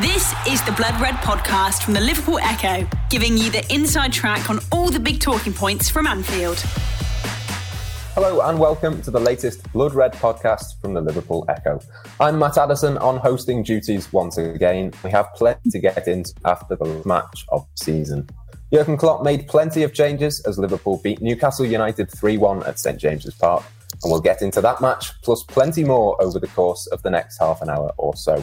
[0.00, 4.48] This is the Blood Red podcast from the Liverpool Echo, giving you the inside track
[4.48, 6.58] on all the big talking points from Anfield.
[8.14, 11.78] Hello and welcome to the latest Blood Red podcast from the Liverpool Echo.
[12.18, 14.94] I'm Matt Addison on hosting duties once again.
[15.04, 18.30] We have plenty to get into after the match of the season.
[18.72, 22.98] Jurgen Klopp made plenty of changes as Liverpool beat Newcastle United 3 1 at St
[22.98, 23.62] James's Park,
[24.02, 27.36] and we'll get into that match plus plenty more over the course of the next
[27.36, 28.42] half an hour or so.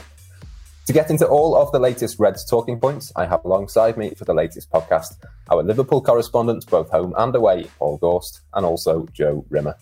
[0.89, 4.25] To get into all of the latest Reds talking points, I have alongside me for
[4.25, 9.45] the latest podcast our Liverpool correspondent, both home and away, Paul Gorst, and also Joe
[9.51, 9.75] Rimmer.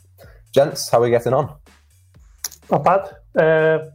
[0.54, 1.56] Gents, how are we getting on?
[2.70, 3.16] Not bad.
[3.42, 3.86] Uh,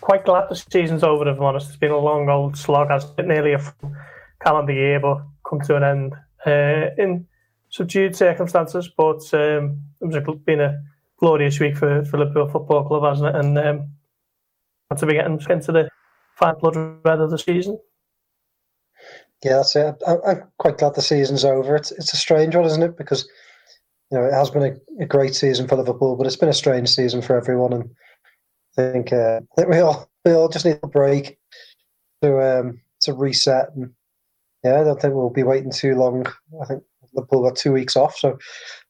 [0.00, 1.66] quite glad the season's over, if I'm honest.
[1.66, 3.26] It's been a long old slog, has it?
[3.26, 3.74] Nearly a
[4.40, 6.12] calendar year, but come to an end
[6.46, 7.26] uh, in
[7.70, 8.88] subdued circumstances.
[8.96, 10.80] But um, it's been a
[11.18, 13.34] glorious week for, for Liverpool Football Club, hasn't it?
[13.34, 13.90] And um,
[14.96, 15.88] to be getting into the
[16.36, 17.78] final blood red of the season.
[19.44, 19.96] Yeah, that's it.
[20.06, 21.76] I, am quite glad the season's over.
[21.76, 22.96] It's it's a strange one, isn't it?
[22.96, 23.28] Because
[24.10, 26.54] you know it has been a, a great season for Liverpool, but it's been a
[26.54, 27.72] strange season for everyone.
[27.72, 27.90] And
[28.78, 31.38] I think uh, I think we all we all just need a break
[32.22, 33.92] to um, to reset and
[34.66, 36.26] yeah, I don't think we'll be waiting too long.
[36.60, 38.36] I think Liverpool got two weeks off, so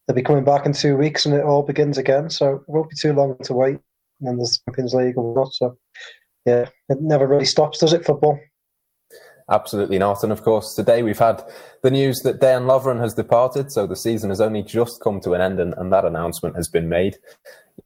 [0.06, 2.30] they'll be coming back in two weeks and it all begins again.
[2.30, 3.78] So it won't be too long to wait.
[4.20, 5.52] And then there's Champions League or not.
[5.52, 5.76] So
[6.46, 8.38] yeah, it never really stops, does it, football?
[9.50, 10.22] Absolutely not.
[10.22, 11.42] And of course, today we've had
[11.82, 13.70] the news that Dejan Lovren has departed.
[13.70, 16.68] So the season has only just come to an end and, and that announcement has
[16.68, 17.18] been made.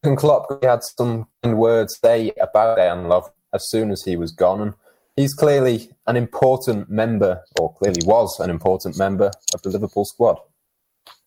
[0.03, 4.61] And Klopp had some words say about Dejan Lovren as soon as he was gone.
[4.63, 4.75] And
[5.17, 10.39] he's clearly an important member, or clearly was an important member of the Liverpool squad.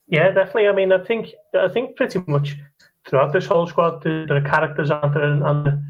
[0.08, 0.68] Yeah, definitely.
[0.68, 2.58] I mean, I think I think pretty much
[3.08, 5.84] throughout this whole squad, there, are characters out there, and, and,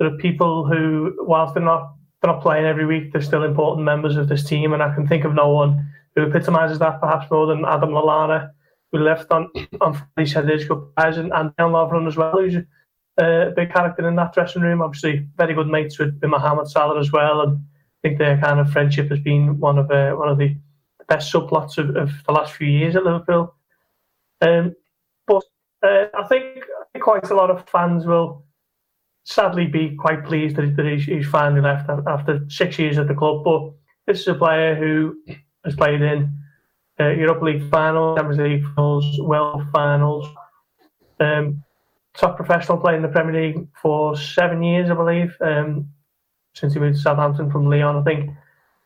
[0.00, 3.84] there are people who, whilst they're not they're not playing every week, they're still important
[3.84, 4.72] members of this team.
[4.72, 8.50] And I can think of no one who epitomises that perhaps more than Adam Lallana,
[8.90, 9.48] who left on
[9.80, 12.56] on Friday, said his goodbyes, and, and Dejan Lovren as well, who's
[13.18, 14.82] a big character in that dressing room.
[14.82, 18.58] Obviously, very good mates with, with Mohamed Salah as well, and I think their kind
[18.58, 20.56] of friendship has been one of uh, one of the
[21.08, 23.54] best subplots of, of, the last few years at Liverpool.
[24.40, 24.76] Um,
[25.26, 25.42] but
[25.82, 26.64] uh, I think
[27.00, 28.44] quite a lot of fans will
[29.24, 33.44] sadly be quite pleased that, he's, he's, finally left after six years at the club.
[33.44, 33.72] But
[34.06, 35.16] this is a player who
[35.64, 36.36] has played in
[36.98, 40.28] uh, Europa League finals, Champions League finals, World finals.
[41.18, 41.62] Um,
[42.14, 45.88] top professional player in the Premier League for seven years, I believe, um,
[46.54, 48.30] since he moved to Southampton from Lyon, I think.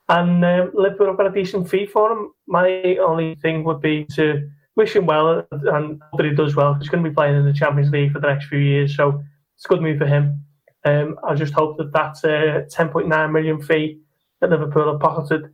[0.09, 2.33] And uh, Liverpool have got a decent fee for him.
[2.47, 6.75] My only thing would be to wish him well and hope that he does well.
[6.75, 9.23] He's going to be playing in the Champions League for the next few years, so
[9.57, 10.45] it's a good move for him.
[10.85, 14.01] Um, I just hope that that uh, 10.9 million fee
[14.41, 15.53] that Liverpool have pocketed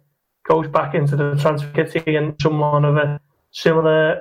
[0.49, 3.21] goes back into the transfer kitty and someone of a
[3.53, 4.21] similar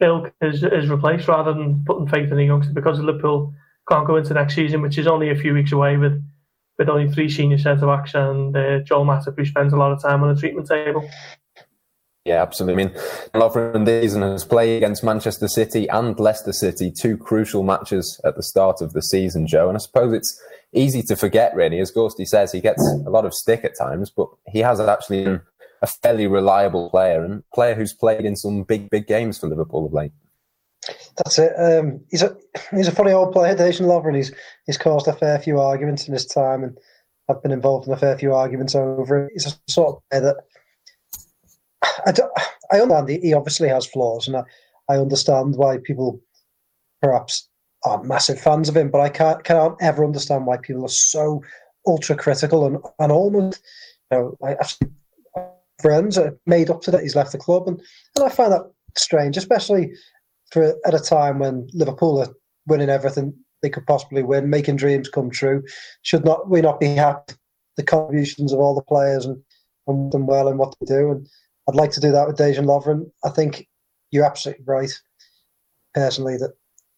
[0.00, 3.52] ilk is, is replaced rather than putting faith in the youngster because Liverpool
[3.88, 6.22] can't go into next season, which is only a few weeks away with
[6.78, 10.00] with only three senior centre backs and uh, Joel Matip, who spends a lot of
[10.00, 11.08] time on the treatment table.
[12.28, 12.82] Yeah, absolutely.
[12.82, 12.94] I mean,
[13.34, 18.42] Lovren season has played against Manchester City and Leicester City, two crucial matches at the
[18.42, 19.68] start of the season, Joe.
[19.68, 20.38] And I suppose it's
[20.74, 21.80] easy to forget, really.
[21.80, 25.24] As Gorsty says, he gets a lot of stick at times, but he has actually
[25.24, 25.40] been
[25.80, 29.86] a fairly reliable player and player who's played in some big, big games for Liverpool
[29.86, 30.12] of late.
[31.16, 31.52] That's it.
[31.58, 32.36] Um, he's a
[32.72, 34.16] he's a funny old player, Dejan Lovren.
[34.16, 34.32] He's
[34.66, 36.78] he's caused a fair few arguments in his time, and
[37.28, 39.28] I've been involved in a fair few arguments over him.
[39.32, 40.36] He's a sort of player that
[41.82, 42.12] I,
[42.72, 43.22] I understand.
[43.22, 44.42] He obviously has flaws, and I,
[44.88, 46.20] I understand why people
[47.02, 47.48] perhaps
[47.84, 48.90] aren't massive fans of him.
[48.90, 51.42] But I can't can't ever understand why people are so
[51.86, 53.62] ultra critical and and almost
[54.10, 54.90] you know actually
[55.80, 57.80] friends are made up to that he's left the club, and
[58.16, 59.92] and I find that strange, especially
[60.50, 62.34] for at a time when Liverpool are
[62.66, 65.62] winning everything they could possibly win, making dreams come true.
[66.02, 67.34] Should not we not be happy
[67.76, 69.40] the contributions of all the players and
[69.86, 71.10] and them well in what they do?
[71.12, 71.28] And
[71.68, 73.10] I'd like to do that with Dejan Lovren.
[73.24, 73.68] I think
[74.10, 74.92] you're absolutely right,
[75.94, 76.54] personally, that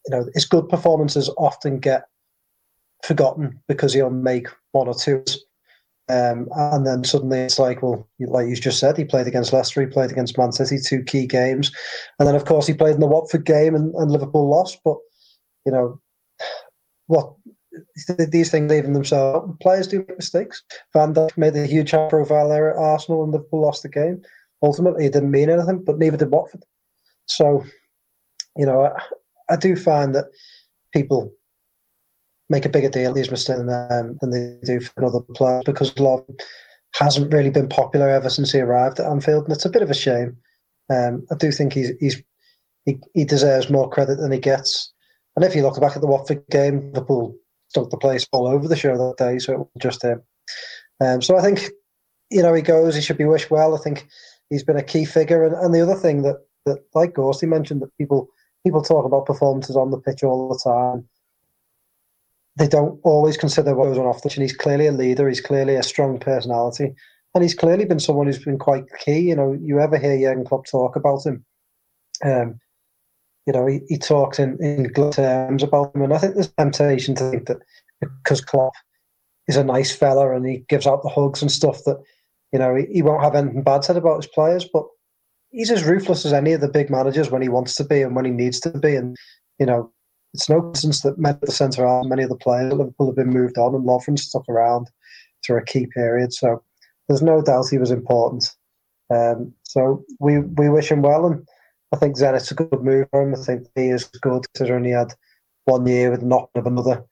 [0.06, 2.04] you know his good performances often get
[3.04, 5.24] forgotten because he'll make one or two
[6.10, 9.80] um, and then suddenly it's like, well, like you just said, he played against Leicester,
[9.80, 11.70] he played against Man City, two key games.
[12.18, 14.80] And then, of course, he played in the Watford game and, and Liverpool lost.
[14.84, 14.96] But,
[15.64, 16.00] you know,
[17.06, 17.32] what
[18.28, 20.64] these things leaving themselves, players do make mistakes.
[20.92, 24.20] Van Dijk made a huge high profile error at Arsenal and Liverpool lost the game.
[24.62, 26.64] Ultimately, it didn't mean anything, but neither did Watford.
[27.26, 27.64] So,
[28.56, 30.26] you know, I, I do find that
[30.92, 31.32] people
[32.48, 35.98] make a bigger deal of these mistakes than, than they do for other players because
[35.98, 36.24] Love
[36.94, 39.90] hasn't really been popular ever since he arrived at Anfield, and it's a bit of
[39.90, 40.36] a shame.
[40.90, 42.20] Um, I do think he's, he's
[42.84, 44.92] he, he deserves more credit than he gets.
[45.36, 47.36] And if you look back at the Watford game, Liverpool
[47.72, 50.22] took the place all over the show that day, so it was just him.
[51.00, 51.70] Um, so I think,
[52.30, 53.74] you know, he goes, he should be wished well.
[53.74, 54.08] I think
[54.50, 55.44] he's been a key figure.
[55.44, 58.28] And, and the other thing that, that, like Gorsty mentioned, that people
[58.64, 61.08] people talk about performances on the pitch all the time.
[62.56, 64.36] They don't always consider what goes on off the pitch.
[64.36, 65.28] And he's clearly a leader.
[65.28, 66.94] He's clearly a strong personality.
[67.34, 69.20] And he's clearly been someone who's been quite key.
[69.20, 71.44] You know, you ever hear Jurgen Klopp talk about him,
[72.24, 72.60] um,
[73.46, 76.02] you know, he, he talks in, in good terms about him.
[76.02, 77.58] And I think there's temptation to think that
[78.00, 78.74] because Klopp
[79.48, 82.02] is a nice fella and he gives out the hugs and stuff that,
[82.52, 84.68] you know, he, he won't have anything bad said about his players.
[84.72, 84.84] But
[85.50, 88.14] he's as ruthless as any of the big managers when he wants to be and
[88.14, 88.94] when he needs to be.
[88.94, 89.16] And,
[89.58, 89.92] you know,
[90.34, 93.06] it's no coincidence that many of the centre half, many of the players at Liverpool
[93.06, 94.88] have been moved on and Lovren stuck around
[95.44, 96.32] through a key period.
[96.32, 96.62] So
[97.08, 98.54] there's no doubt he was important.
[99.12, 101.46] Um, so we we wish him well, and
[101.92, 103.34] I think Zenit's a good move for him.
[103.34, 105.14] I think he is good considering he only had
[105.64, 107.04] one year with not of another.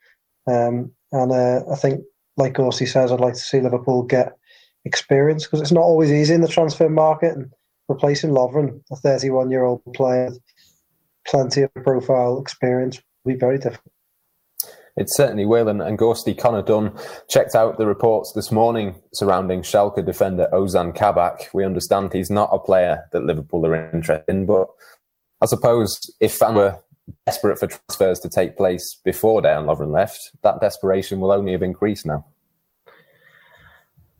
[0.46, 2.02] Um, and uh, I think,
[2.36, 4.37] like Orsi says, I'd like to see Liverpool get
[4.88, 7.36] experience because it's not always easy in the transfer market.
[7.36, 7.52] And
[7.88, 10.30] replacing Lovren, a 31 year old player,
[11.26, 13.92] plenty of profile experience, will be very difficult.
[14.96, 15.68] It certainly will.
[15.68, 16.92] And, and Gorsty Connor Dunn
[17.28, 21.50] checked out the reports this morning surrounding Schalke defender Ozan Kabak.
[21.54, 24.66] We understand he's not a player that Liverpool are interested in, but
[25.40, 26.78] I suppose if fans were
[27.26, 31.62] desperate for transfers to take place before Dejan Lovren left, that desperation will only have
[31.62, 32.26] increased now.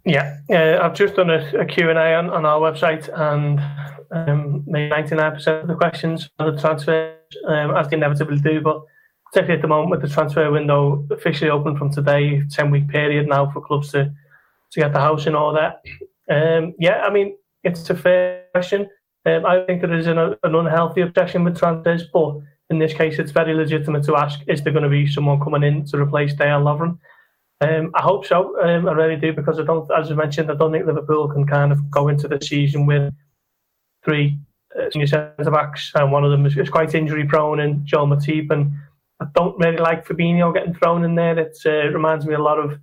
[0.09, 3.61] Yeah, uh, I've just done a, a Q&A on, on our website and
[4.11, 7.15] um, 99% of the questions are the transfers,
[7.47, 8.81] um, as they inevitably do, but
[9.27, 13.29] particularly at the moment with the transfer window officially open from today, 10 week period
[13.29, 14.11] now for clubs to,
[14.71, 15.75] to get the house in order.
[16.31, 18.89] Um, yeah, I mean, it's a fair question.
[19.27, 22.35] Um, I think there is an, an unhealthy obsession with transfers, but
[22.71, 25.65] in this case, it's very legitimate to ask is there going to be someone coming
[25.65, 26.97] in to replace Dale Lovren?
[27.61, 28.61] Um, I hope so.
[28.63, 31.47] Um, I really do because I don't, as I mentioned, I don't think Liverpool can
[31.47, 33.13] kind of go into the season with
[34.05, 34.39] three
[34.79, 38.07] uh, senior centre backs, and one of them is, is quite injury prone, and Joel
[38.07, 38.73] Matip, and
[39.21, 41.37] I don't really like Fabinho getting thrown in there.
[41.39, 42.79] It uh, reminds me a lot of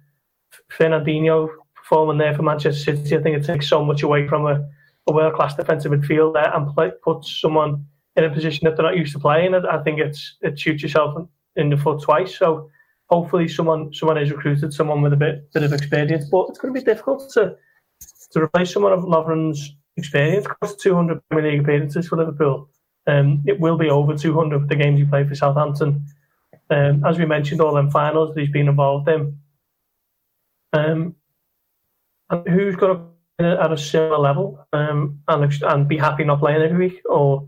[0.71, 3.15] Fernandinho performing there for Manchester City.
[3.15, 4.67] I think it takes so much away from a,
[5.07, 7.85] a world class defensive midfielder and play, puts someone
[8.17, 9.55] in a position that they're not used to playing.
[9.55, 12.37] I, I think it's it shoots yourself in the foot twice.
[12.37, 12.69] So
[13.09, 16.25] hopefully someone someone is recruited, someone with a bit bit of experience.
[16.29, 17.55] But it's going to be difficult to
[18.31, 20.47] to replace someone of Lovren's experience.
[20.63, 22.69] To 200 Premier League appearances for Liverpool.
[23.07, 26.05] Um, it will be over 200 for the games he played for Southampton.
[26.71, 29.37] Um, as we mentioned, all them finals that he's been involved in.
[30.73, 31.15] Um,
[32.29, 33.05] and who's going to
[33.39, 37.47] at a similar level um, and, and be happy not playing every week, or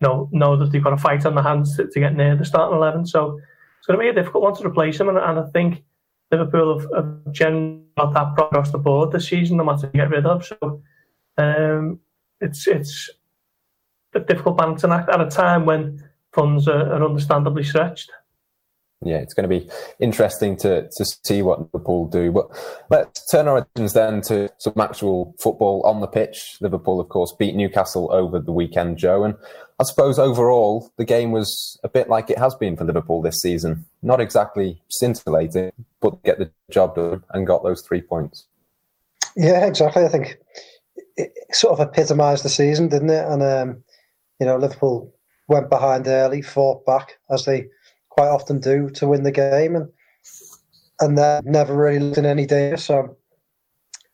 [0.00, 2.44] know, know that they've got a fight on the hands to, to get near the
[2.44, 3.06] starting eleven.
[3.06, 3.40] So
[3.88, 5.82] going to be a difficult one to replace him, and, and I think
[6.30, 10.26] Liverpool have, have generally got that across the board this season, no matter get rid
[10.26, 10.44] of.
[10.44, 10.82] So
[11.38, 11.98] um,
[12.40, 13.10] it's it's
[14.14, 18.10] a difficult balancing act at a time when funds are, are understandably stretched
[19.04, 19.70] yeah, it's going to be
[20.00, 22.32] interesting to to see what Liverpool do.
[22.32, 22.48] But
[22.90, 26.56] let's turn our attentions then to some actual football on the pitch.
[26.60, 29.24] Liverpool, of course, beat Newcastle over the weekend, Joe.
[29.24, 29.34] And
[29.80, 33.40] I suppose overall, the game was a bit like it has been for Liverpool this
[33.40, 33.86] season.
[34.02, 35.70] Not exactly scintillating,
[36.00, 38.46] but get the job done and got those three points.
[39.36, 40.04] Yeah, exactly.
[40.04, 40.38] I think
[41.16, 43.24] it sort of epitomised the season, didn't it?
[43.24, 43.84] And, um,
[44.40, 45.14] you know, Liverpool
[45.46, 47.68] went behind early, fought back as they
[48.08, 49.88] quite often do to win the game, and
[51.00, 52.76] and they're never really looked in any danger.
[52.76, 53.16] So,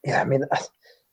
[0.04, 0.44] yeah, I mean,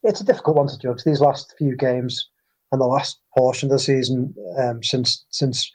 [0.04, 1.04] it's a difficult one to judge.
[1.06, 2.30] These last few games
[2.72, 5.72] and the last portion of the season um, since since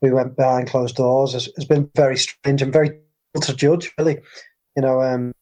[0.00, 3.92] we went behind closed doors has, has, been very strange and very difficult to judge,
[3.98, 4.18] really.
[4.76, 5.32] You know, um,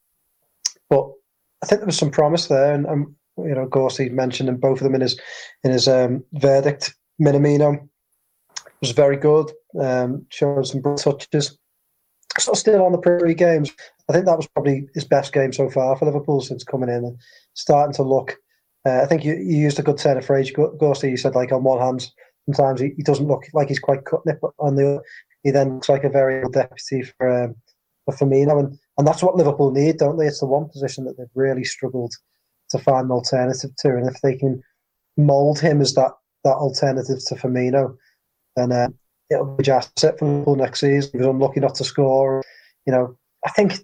[0.88, 1.10] but
[1.62, 3.06] I think there was some promise there, and, and
[3.38, 5.18] you know, Gorsty mentioned in both of them in his
[5.64, 6.94] in his um, verdict.
[7.20, 7.88] Minamino
[8.80, 9.50] was very good.
[9.80, 11.58] Um, showed some touches.
[12.38, 13.70] So still on the Prairie games,
[14.08, 17.04] I think that was probably his best game so far for Liverpool since coming in
[17.04, 17.18] and
[17.54, 18.36] starting to look.
[18.86, 21.10] Uh, I think you, you used a good turn of phrase, Gorsty.
[21.10, 22.08] You said like on one hand,
[22.46, 25.02] sometimes he, he doesn't look like he's quite cutting it, but on the other,
[25.42, 27.54] he then looks like a very good deputy for um,
[28.04, 30.26] for Firmino, and and that's what Liverpool need, don't they?
[30.26, 32.12] It's the one position that they've really struggled
[32.70, 34.62] to find an alternative to, and if they can
[35.16, 36.12] mould him as that
[36.44, 37.96] that alternative to Firmino,
[38.56, 38.88] then uh,
[39.30, 41.10] it'll be just set for Liverpool next season.
[41.12, 42.42] He was unlucky not to score.
[42.86, 43.74] You know, I think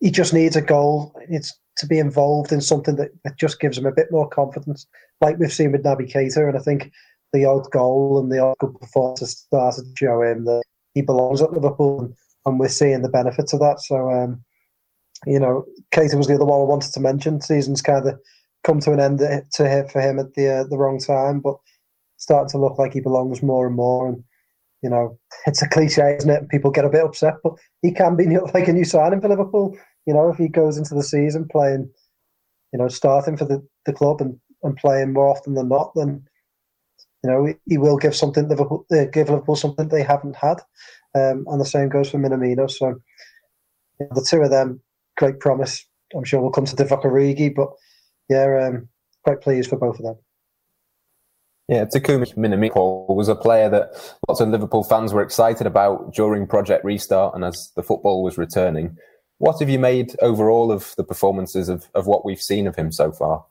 [0.00, 1.14] he just needs a goal.
[1.28, 4.86] It's to be involved in something that, that just gives him a bit more confidence,
[5.20, 6.48] like we've seen with Naby Keita.
[6.48, 6.92] And I think
[7.32, 10.62] the odd goal and the odd good performance started to show him that
[10.94, 12.14] he belongs at Liverpool, and,
[12.46, 13.80] and we're seeing the benefits of that.
[13.80, 14.42] So, um,
[15.26, 17.40] you know, Keita was the other one I wanted to mention.
[17.40, 18.18] Season's kind of
[18.64, 21.56] come to an end to hit for him at the uh, the wrong time, but
[22.16, 24.08] starting to look like he belongs more and more.
[24.08, 24.24] And
[24.82, 26.48] you know, it's a cliche, isn't it?
[26.48, 29.76] People get a bit upset, but he can be like a new signing for Liverpool.
[30.08, 31.90] You know, if he goes into the season playing,
[32.72, 36.24] you know, starting for the, the club and, and playing more often than not, then
[37.22, 40.62] you know he he will give something Liverpool uh, give Liverpool something they haven't had,
[41.14, 42.70] um, and the same goes for Minamino.
[42.70, 42.88] So
[44.00, 44.80] you know, the two of them,
[45.18, 45.86] great promise.
[46.16, 47.68] I'm sure we'll come to Divock Origi, but
[48.30, 48.88] yeah, um,
[49.24, 50.16] quite pleased for both of them.
[51.68, 53.90] Yeah, Takumi Minamino was a player that
[54.26, 58.38] lots of Liverpool fans were excited about during Project Restart and as the football was
[58.38, 58.96] returning.
[59.38, 62.90] What have you made overall of the performances of, of what we've seen of him
[62.92, 63.44] so far?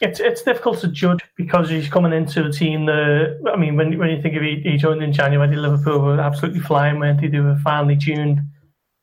[0.00, 3.98] It's it's difficult to judge because he's coming into a team that I mean, when
[3.98, 7.28] when you think of he, he joined in January, Liverpool were absolutely flying, weren't they?
[7.28, 8.40] They were finely tuned,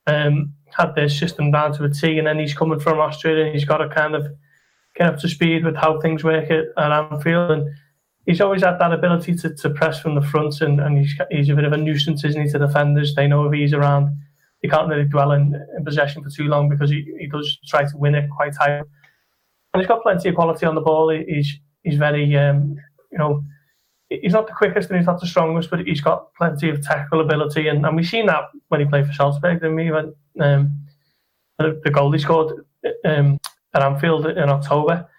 [0.05, 3.55] um, had their system down to a T, and then he's coming from Austria and
[3.55, 4.27] he's got to kind of
[4.95, 7.51] get up to speed with how things work at, at Anfield.
[7.51, 7.75] And
[8.25, 11.49] he's always had that ability to, to press from the front, and, and he's, he's
[11.49, 13.15] a bit of a nuisance, isn't he, to defenders?
[13.15, 14.15] They know if he's around,
[14.63, 17.83] he can't really dwell in, in possession for too long because he, he does try
[17.83, 18.77] to win it quite high.
[18.77, 21.09] And he's got plenty of quality on the ball.
[21.09, 22.77] He's he's very, um,
[23.11, 23.43] you know,
[24.09, 27.19] he's not the quickest and he's not the strongest, but he's got plenty of tackle
[27.19, 27.67] ability.
[27.67, 29.91] And, and we've seen that when he played for Salzburg, didn't we?
[30.41, 30.85] Um,
[31.59, 32.65] the, the goal he scored
[33.05, 33.37] um,
[33.73, 35.09] at Anfield in October.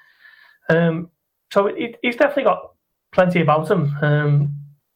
[0.71, 1.11] Um,
[1.53, 2.71] so he, he's definitely got
[3.13, 3.95] plenty about him.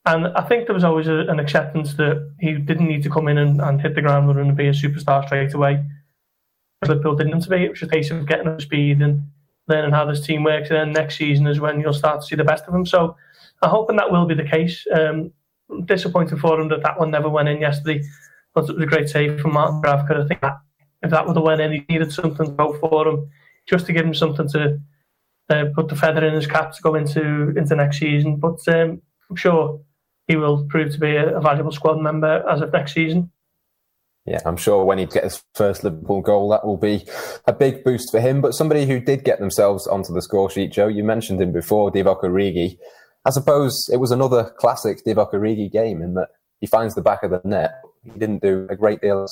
[0.05, 3.27] And I think there was always a, an acceptance that he didn't need to come
[3.27, 5.83] in and, and hit the ground running and be a superstar straight away.
[6.81, 7.65] Liverpool didn't to be.
[7.65, 9.23] It was a case of getting up speed and
[9.67, 10.69] learning how this team works.
[10.69, 12.85] And then next season is when you'll start to see the best of him.
[12.85, 13.15] So
[13.61, 14.85] I'm hoping that will be the case.
[14.91, 15.31] Um,
[15.85, 18.03] disappointed for him that that one never went in yesterday.
[18.53, 20.23] But it was a great save from Martin Dubravka.
[20.23, 20.57] I think that
[21.03, 23.29] if that would have went in, he needed something to go for him
[23.67, 24.79] just to give him something to
[25.49, 28.37] uh, put the feather in his cap to go into into next season.
[28.37, 29.79] But um, I'm sure
[30.29, 33.31] he will prove to be a, a, valuable squad member as of next season.
[34.25, 37.05] Yeah, I'm sure when he gets his first Liverpool goal, that will be
[37.47, 38.39] a big boost for him.
[38.39, 41.91] But somebody who did get themselves onto the score sheet, Joe, you mentioned him before,
[41.91, 42.77] Divock Origi.
[43.25, 46.29] I suppose it was another classic Divock Origi game in that
[46.61, 47.81] he finds the back of the net.
[48.05, 49.27] He didn't do a great deal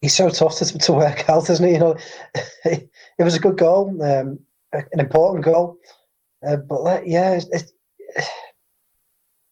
[0.00, 1.74] he's so tough to, to work out, isn't he?
[1.74, 1.96] You know,
[2.64, 2.88] it,
[3.18, 4.38] was a good goal, um,
[4.72, 5.78] an important goal.
[6.46, 7.72] Uh, but yeah, it, it,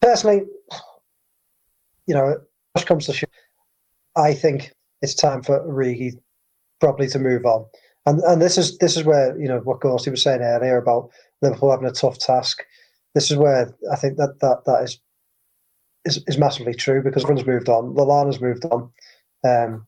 [0.09, 0.43] personally,
[2.07, 2.39] you know,
[2.75, 3.29] push comes to shove,
[4.17, 4.73] I think
[5.03, 6.13] it's time for Origi
[6.81, 7.67] probably to move on.
[8.07, 11.11] And and this is this is where you know what Gorsty was saying earlier about
[11.43, 12.65] Liverpool having a tough task.
[13.15, 14.99] This is where I think that that that is
[16.07, 17.95] is, is massively true because everyone's moved on.
[17.95, 18.91] Lallana's moved on.
[19.45, 19.87] Um,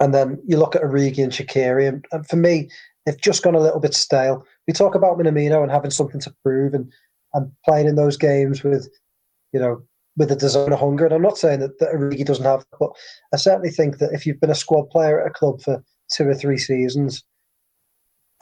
[0.00, 2.68] and then you look at Origi and Shaqiri, and, and, for me,
[3.04, 4.44] they've just gone a little bit stale.
[4.66, 6.90] We talk about Minamino and having something to prove and,
[7.34, 8.88] and playing in those games with,
[9.52, 9.82] you know,
[10.16, 11.04] with a desire of hunger.
[11.04, 12.90] And I'm not saying that, that Origi doesn't have, but
[13.32, 16.28] I certainly think that if you've been a squad player at a club for two
[16.28, 17.24] or three seasons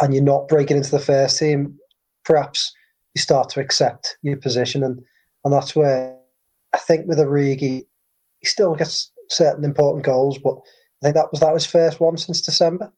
[0.01, 1.79] and you're not breaking into the first team,
[2.25, 2.73] perhaps
[3.15, 4.83] you start to accept your position.
[4.83, 5.01] And,
[5.45, 6.17] and that's where
[6.73, 7.87] I think with Origi,
[8.41, 10.57] he still gets certain important goals, but
[11.03, 12.93] I think that was that was first one since December.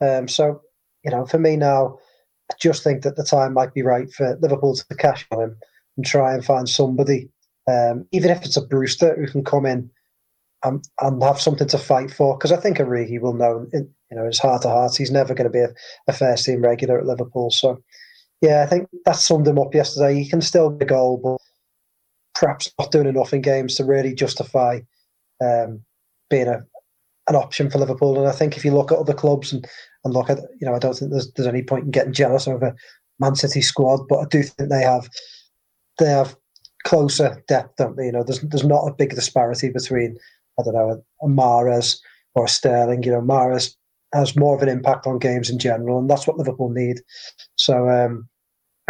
[0.00, 0.60] Um, so
[1.04, 1.98] you know, for me now,
[2.50, 5.56] I just think that the time might be right for Liverpool to cash on him
[5.96, 7.30] and try and find somebody,
[7.68, 9.90] um, even if it's a Brewster who can come in
[10.64, 12.36] and, and have something to fight for.
[12.36, 15.34] Because I think Origi will know, in, you know, his heart to heart, he's never
[15.34, 15.74] going to be a,
[16.08, 17.50] a first team regular at Liverpool.
[17.50, 17.82] So,
[18.40, 20.14] yeah, I think that summed him up yesterday.
[20.14, 21.38] He can still be a goal, but
[22.38, 24.80] perhaps not doing enough in games to really justify
[25.42, 25.82] um,
[26.30, 26.62] being a,
[27.28, 28.18] an option for Liverpool.
[28.18, 29.66] And I think if you look at other clubs and,
[30.04, 32.46] and look at, you know, I don't think there's there's any point in getting jealous
[32.46, 32.74] over
[33.18, 35.08] Man City squad, but I do think they have
[35.98, 36.36] they have
[36.86, 37.80] closer depth?
[37.80, 40.16] You know, there's there's not a big disparity between
[40.58, 41.98] I don't know a, a Mahrez
[42.34, 43.02] or a Sterling.
[43.02, 43.74] You know, Mahrez
[44.14, 47.00] has more of an impact on games in general, and that's what Liverpool need.
[47.56, 48.28] So um,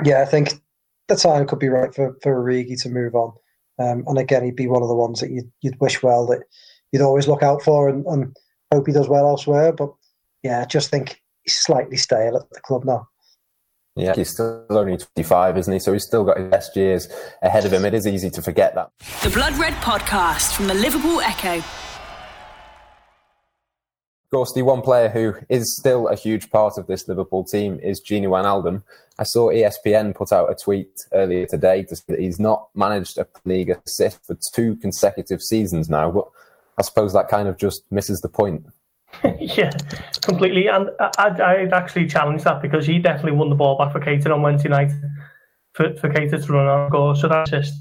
[0.05, 0.55] yeah, I think
[1.09, 3.33] the time could be right for for Origi to move on.
[3.79, 6.43] Um, and again, he'd be one of the ones that you'd, you'd wish well that
[6.93, 8.35] you'd always look out for and, and
[8.73, 9.73] hope he does well elsewhere.
[9.73, 9.91] But
[10.43, 13.07] yeah, I just think he's slightly stale at the club now.
[13.97, 15.79] Yeah, he's still only 25, isn't he?
[15.79, 17.09] So he's still got his best years
[17.43, 17.85] ahead of him.
[17.87, 18.91] It is easy to forget that.
[19.23, 21.65] The Blood Red Podcast from the Liverpool Echo.
[24.33, 28.27] Gorsty, one player who is still a huge part of this Liverpool team is Gini
[28.27, 28.83] Wijnaldum.
[29.19, 33.17] I saw ESPN put out a tweet earlier today to say that he's not managed
[33.17, 36.27] a league assist for two consecutive seasons now, but
[36.77, 38.67] I suppose that kind of just misses the point.
[39.41, 39.71] yeah,
[40.23, 40.67] completely.
[40.69, 44.33] And I'd, I'd, actually challenge that because he definitely won the ball back for Keita
[44.33, 44.91] on Wednesday night
[45.75, 47.15] for, for Keita to run on goal.
[47.15, 47.75] So that's just,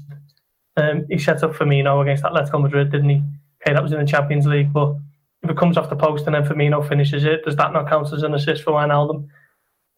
[0.76, 3.22] um, he set up Firmino against Atletico Madrid, didn't he?
[3.62, 4.94] Okay, that was in the Champions League, but
[5.42, 8.12] if it comes off the post and then Firmino finishes it, does that not count
[8.12, 9.28] as an assist for Wijnaldum?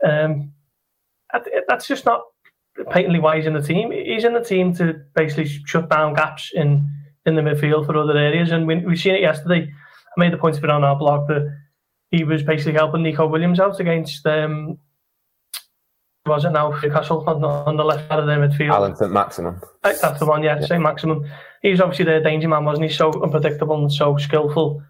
[0.05, 0.53] Um,
[1.69, 2.23] that's just not
[2.91, 3.91] patently why he's in the team.
[3.91, 6.89] He's in the team to basically shut down gaps in,
[7.27, 8.51] in the midfield for other areas.
[8.51, 9.73] And we, we've seen it yesterday.
[10.19, 11.51] Made the point of it on our blog that
[12.11, 14.79] he was basically helping Neco Williams out against um,
[16.29, 18.71] was it now Newcastle on the, on the left side of their midfield.
[18.71, 19.61] Alan St Maximum.
[19.83, 20.67] That's the one, yeah, yeah.
[20.67, 21.29] Saint-Maximin.
[21.63, 22.95] He was obviously their danger man, wasn't he?
[22.95, 24.83] So unpredictable and so skillful.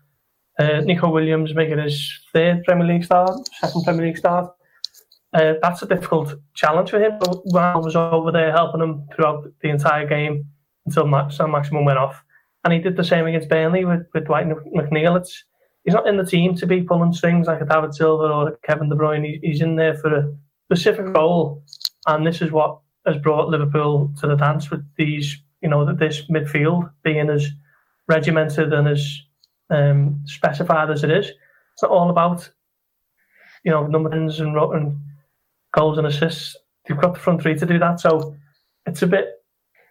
[0.59, 3.31] Uh, Neco Williams making his third Premier League start,
[3.61, 4.53] second Premier League start.
[5.33, 7.13] Uh, that's a difficult challenge for him.
[7.21, 10.47] But Val was over there helping him throughout the entire game
[10.87, 12.25] until Max, Maximum went off.
[12.69, 15.17] And he did the same against Burnley with, with Dwight McNeil.
[15.19, 15.43] It's,
[15.85, 18.91] he's not in the team to be pulling strings like a David Silva or Kevin
[18.91, 19.25] De Bruyne.
[19.25, 21.65] He, he's in there for a specific role.
[22.07, 26.27] And this is what has brought Liverpool to the dance with these, you know, this
[26.31, 27.49] midfield being as
[28.07, 29.19] regimented and as
[29.71, 31.29] um, specified as it is.
[31.73, 32.51] It's not all about,
[33.65, 35.01] you know, numbers and, and
[35.73, 36.55] goals and assists.
[36.87, 37.99] You've got the front three to do that.
[37.99, 38.37] So
[38.85, 39.38] it's a bit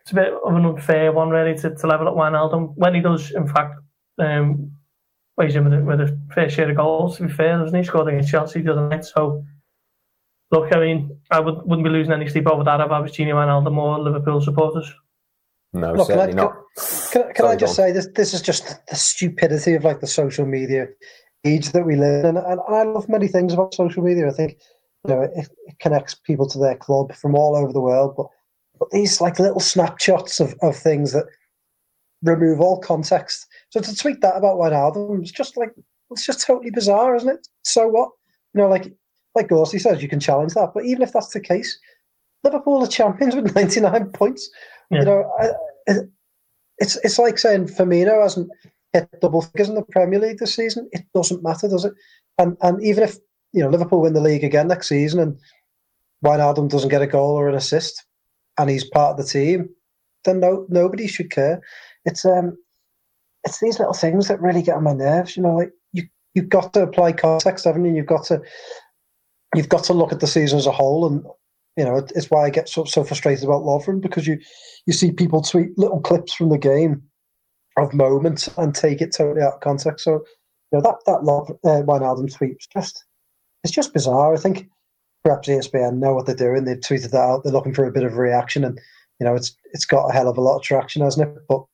[0.07, 3.01] it's a bit of an unfair one really to, to level up Wijnaldum when he
[3.01, 3.75] does in fact
[4.19, 4.71] um
[5.35, 7.83] weighs in with a, with a fair share of goals to be fair doesn't he?
[7.83, 9.43] Scored against Chelsea the other night so
[10.51, 13.11] look I mean I would, wouldn't be losing any sleep over that if I was
[13.11, 14.89] Gini Wijnaldum or Liverpool supporters.
[15.73, 16.55] No look, certainly can I, not.
[17.11, 20.07] can, can, can I just say this this is just the stupidity of like the
[20.07, 20.87] social media
[21.43, 24.29] age that we live in and, and I love many things about social media.
[24.29, 24.57] I think
[25.05, 28.15] you know, it, it, connects people to their club from all over the world.
[28.15, 28.27] But
[28.79, 31.25] but these like little snapshots of, of things that
[32.23, 33.47] remove all context.
[33.69, 35.71] So to tweet that about Wijnaldum it's just like
[36.11, 37.47] it's just totally bizarre, isn't it?
[37.63, 38.09] So what?
[38.53, 38.93] You know, like
[39.35, 40.71] like Gorsty says, you can challenge that.
[40.73, 41.77] But even if that's the case,
[42.43, 44.49] Liverpool are champions with 99 points.
[44.89, 44.99] Yeah.
[44.99, 45.45] You know, I,
[45.87, 46.09] it,
[46.79, 48.49] it's it's like saying Firmino hasn't
[48.93, 50.89] hit double figures in the Premier League this season.
[50.91, 51.93] It doesn't matter, does it?
[52.37, 53.17] And and even if
[53.53, 55.39] you know, Liverpool win the league again next season and
[56.25, 58.06] Wijnaldum doesn't get a goal or an assist
[58.57, 59.69] and he's part of the team,
[60.25, 61.61] then no nobody should care.
[62.05, 62.57] It's um
[63.43, 66.49] it's these little things that really get on my nerves, you know, like you you've
[66.49, 67.93] got to apply context, haven't you?
[67.93, 68.41] You've got to
[69.55, 71.25] you've got to look at the season as a whole and
[71.77, 74.39] you know, it's why I get so, so frustrated about Lovren because you
[74.87, 77.03] you see people tweet little clips from the game
[77.77, 80.03] of moments and take it totally out of context.
[80.03, 80.25] So,
[80.71, 83.05] you know, that that Love uh, Wijnaldum tweet was just
[83.63, 84.33] it's just bizarre.
[84.33, 84.67] I think
[85.27, 86.63] perhaps ESPN know what they're doing.
[86.63, 87.43] They've tweeted that out.
[87.43, 88.79] They're looking for a bit of reaction, and
[89.19, 91.37] you know, it's it's got a hell of a lot of traction, hasn't it?
[91.49, 91.65] But,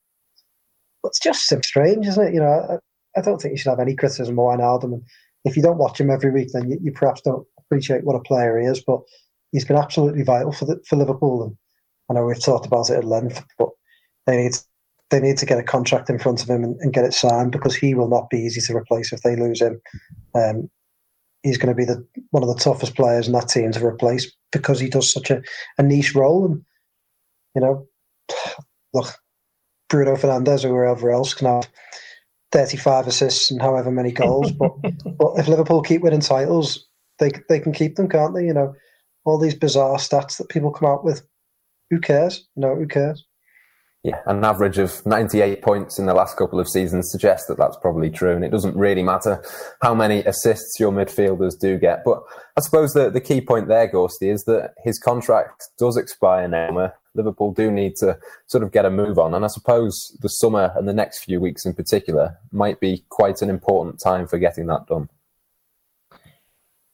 [1.03, 2.33] but it's just so strange, isn't it?
[2.33, 4.93] You know, I, I don't think you should have any criticism of Wijnaldum.
[4.93, 5.03] And
[5.45, 8.21] if you don't watch him every week, then you, you perhaps don't appreciate what a
[8.21, 8.81] player he is.
[8.81, 9.01] But
[9.51, 11.55] he's been absolutely vital for the, for Liverpool, and
[12.09, 13.69] I know we've talked about it at length, but
[14.25, 14.53] they need
[15.11, 17.51] they need to get a contract in front of him and, and, get it signed
[17.51, 19.79] because he will not be easy to replace if they lose him.
[20.33, 20.71] Um,
[21.43, 24.31] he's going to be the one of the toughest players in that team to replace
[24.51, 25.41] because he does such a,
[25.77, 26.45] a niche role.
[26.45, 26.63] And
[27.53, 27.87] you know,
[28.93, 29.13] look,
[29.89, 31.69] Bruno Fernandes or whoever else can have
[32.51, 34.71] 35 assists and however many goals, but
[35.17, 36.87] but if Liverpool keep winning titles,
[37.19, 38.45] they they can keep them, can't they?
[38.45, 38.73] You know,
[39.25, 41.21] all these bizarre stats that people come out with.
[41.89, 42.47] Who cares?
[42.55, 43.23] You know, who cares?
[44.03, 47.77] Yeah, an average of 98 points in the last couple of seasons suggests that that's
[47.77, 48.35] probably true.
[48.35, 49.41] And it doesn't really matter
[49.81, 52.03] how many assists your midfielders do get.
[52.03, 52.21] But
[52.57, 56.91] I suppose the, the key point there, Gorsty, is that his contract does expire now.
[57.15, 59.33] Liverpool do need to sort of get a move on.
[59.33, 63.41] And I suppose the summer and the next few weeks in particular might be quite
[63.41, 65.07] an important time for getting that done.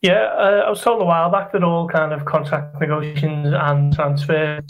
[0.03, 3.93] Yeah, uh, I was told a while back that all kind of contract negotiations and
[3.95, 4.61] transfer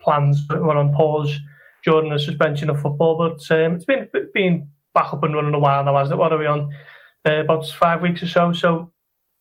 [0.00, 1.38] plans were on pause
[1.84, 3.16] during the suspension of football.
[3.16, 6.20] But um, it's been been back up and running a while now, hasn't it?
[6.20, 6.72] What are we on?
[7.26, 8.52] Uh, about five weeks or so.
[8.52, 8.92] So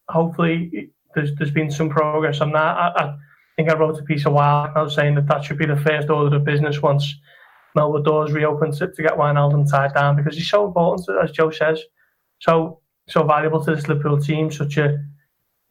[0.09, 2.77] hopefully there's there's been some progress on that.
[2.77, 3.17] I, I
[3.55, 6.09] think I wrote a piece a while ago saying that that should be the first
[6.09, 7.15] order of business once
[7.77, 11.51] Melwood doors reopen to, to get Wijnaldum tied down because he's so important, as Joe
[11.51, 11.81] says,
[12.39, 15.03] so so valuable to this Liverpool team, such a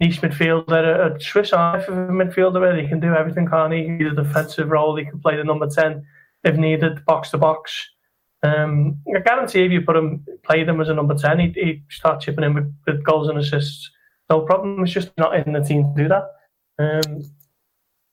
[0.01, 3.97] niche midfielder, a Swiss Army midfielder where he can do everything, can't he?
[3.99, 6.05] He's a defensive role, he can play the number 10
[6.45, 7.89] if needed, box to box.
[8.43, 11.83] Um, I guarantee if you put him, play him as a number 10, he'd, he'd
[11.91, 13.91] start chipping in with, with, goals and assists.
[14.31, 14.83] No problem.
[14.83, 16.25] It's just not in the team to do that.
[16.79, 17.23] Um,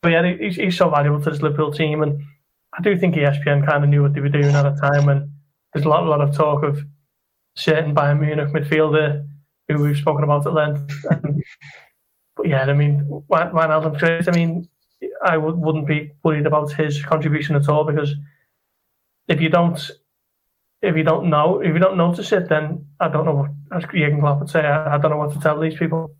[0.01, 2.03] but yeah, he's, he's so valuable to this Liverpool team.
[2.03, 2.21] And
[2.77, 5.31] I do think ESPN kind of knew what they were doing at a time when
[5.73, 6.83] there's a lot, a lot of talk of
[7.55, 9.25] certain Bayern Munich midfielder
[9.67, 10.93] who we've spoken about at length.
[11.11, 11.41] Um,
[12.35, 14.27] but yeah, I mean, Wijnaldum, great.
[14.27, 14.69] I mean,
[15.27, 18.15] I would, wouldn't be worried about his contribution at all because
[19.27, 19.79] if you don't
[20.81, 23.83] if you don't know, if you don't notice it, then I don't know what, as
[23.91, 26.15] Jurgen Klopp would say, I, I, don't know what to tell these people.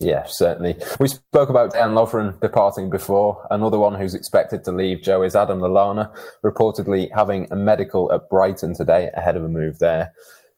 [0.00, 0.76] Yeah, certainly.
[1.00, 3.46] We spoke about Dejan Lovren departing before.
[3.50, 6.12] Another one who's expected to leave, Joe, is Adam Lallana,
[6.44, 10.12] reportedly having a medical at Brighton today ahead of a move there.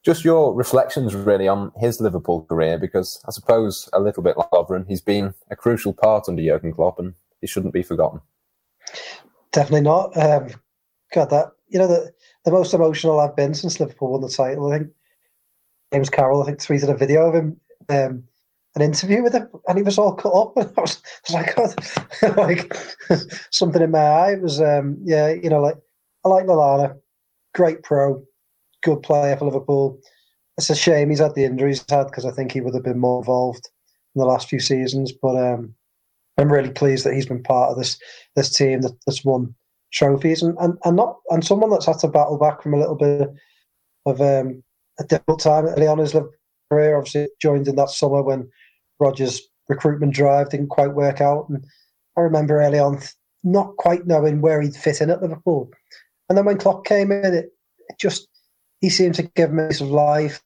[0.04, 4.50] Just your reflections, really, on his Liverpool career, because I suppose a little bit like
[4.50, 8.20] Lovren, he's been a crucial part under Jurgen Klopp and he shouldn't be forgotten.
[9.52, 10.16] Definitely not.
[10.16, 10.48] Um,
[11.12, 12.12] God, that, you know, the
[12.44, 14.72] the most emotional I've been since Liverpool won the title.
[14.72, 14.90] I think
[15.92, 18.24] James Carroll, I think, tweeted a video of him, um,
[18.74, 20.56] an interview with him, and he was all cut up.
[20.56, 22.74] And I was, I was like, God, like
[23.50, 24.32] something in my eye.
[24.32, 25.76] It was, um, yeah, you know, like
[26.24, 26.96] I like Lallana,
[27.54, 28.22] great pro,
[28.82, 29.98] good player for Liverpool.
[30.56, 32.84] It's a shame he's had the injuries he's had because I think he would have
[32.84, 33.68] been more involved
[34.14, 35.12] in the last few seasons.
[35.12, 35.74] But um,
[36.40, 37.98] I'm really pleased that he's been part of this
[38.36, 39.54] this team that, that's won
[39.92, 42.94] trophies and, and, and not and someone that's had to battle back from a little
[42.94, 43.28] bit
[44.06, 44.62] of um,
[44.98, 46.14] a difficult time early on his
[46.70, 46.96] career.
[46.96, 48.48] Obviously, joined in that summer when
[48.98, 51.64] Rodgers' recruitment drive didn't quite work out, and
[52.16, 53.00] I remember early on
[53.42, 55.70] not quite knowing where he'd fit in at Liverpool.
[56.28, 57.52] And then when Klopp came in, it,
[57.88, 58.28] it just
[58.80, 60.42] he seemed to give him a of life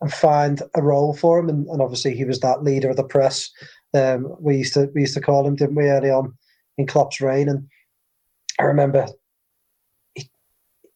[0.00, 1.48] and find a role for him.
[1.48, 3.50] And, and obviously, he was that leader of the press.
[3.94, 6.36] Um, we used to we used to call him, didn't we, early on
[6.76, 7.48] in Klopp's reign?
[7.48, 7.68] And
[8.58, 9.06] I remember
[10.14, 10.28] he,